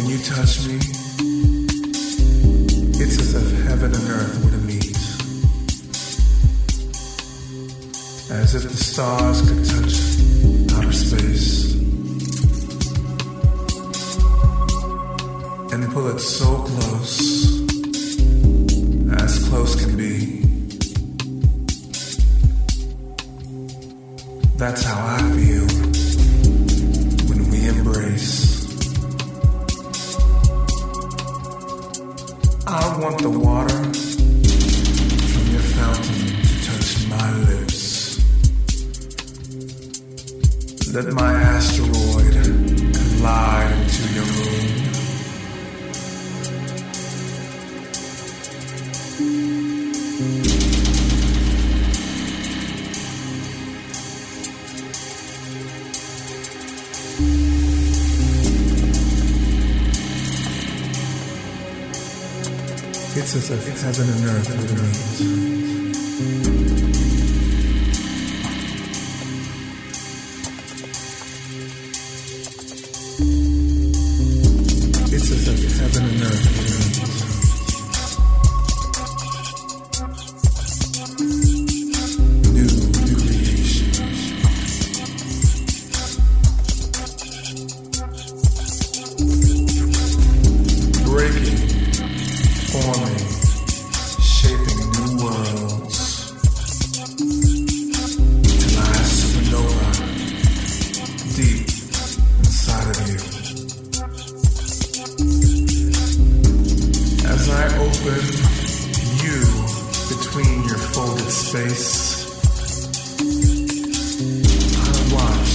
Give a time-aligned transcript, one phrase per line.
[0.00, 0.76] When you touch me,
[2.98, 4.96] it's as if heaven and earth were to meet.
[8.30, 9.94] As if the stars could touch
[10.74, 11.74] outer space.
[15.70, 17.60] And pull it so close,
[19.20, 20.40] as close can be.
[24.56, 25.66] That's how I feel
[27.28, 28.49] when we embrace.
[33.00, 33.82] Want the water
[35.32, 37.80] from your fountain to touch my lips.
[40.92, 42.34] Let my asteroid
[42.92, 44.59] collide into your moon.
[63.12, 64.48] It's as if heaven and earth.
[75.12, 77.29] It's as if heaven and earth.
[92.92, 93.18] Forming,
[94.20, 95.98] shaping new worlds.
[99.10, 99.86] Supernova
[101.36, 101.66] deep
[102.38, 103.20] inside of you.
[107.28, 108.22] As I open
[109.24, 109.38] you
[110.12, 111.88] between your folded space,
[114.76, 115.52] I watch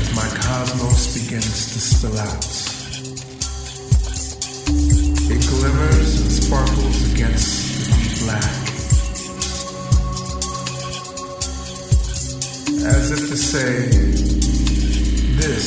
[0.00, 2.67] as my cosmos begins to spill out.
[7.18, 8.52] Against the black.
[12.86, 13.88] As if to say,
[15.36, 15.66] this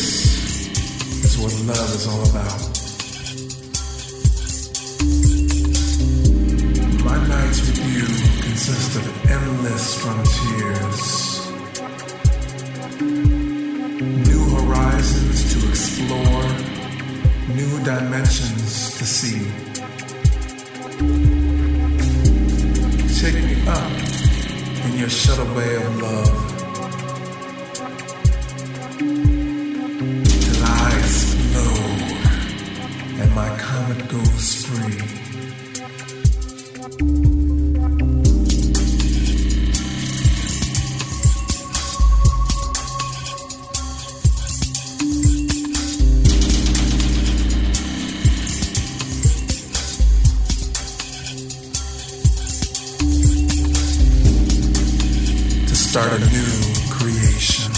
[1.25, 2.61] is what love is all about.
[7.03, 8.07] My nights with you
[8.43, 11.01] consist of endless frontiers,
[13.99, 16.47] new horizons to explore,
[17.53, 19.51] new dimensions to see.
[23.21, 23.91] Take me up
[24.83, 26.37] in your shuttle bay of love.
[28.97, 32.01] Till I explode
[33.21, 35.01] and my comet goes free.
[55.91, 56.25] Start a new
[56.89, 57.69] creation.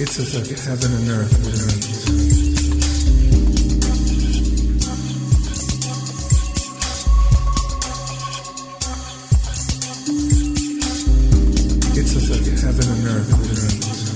[0.00, 1.86] It's as if heaven and earth would meet.
[11.96, 14.07] It's as if heaven and earth meet.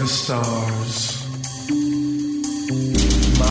[0.00, 1.19] The stars,